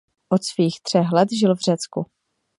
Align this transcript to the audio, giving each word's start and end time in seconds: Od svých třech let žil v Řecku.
Od 0.29 0.43
svých 0.43 0.81
třech 0.81 1.11
let 1.11 1.29
žil 1.39 1.55
v 1.55 1.59
Řecku. 1.59 2.05